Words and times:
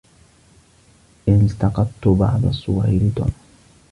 التقطتُ 1.27 2.07
بعض 2.07 2.45
الصور 2.45 2.87
لتوم. 2.87 3.31